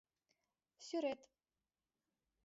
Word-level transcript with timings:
Сӱрет 0.85 1.21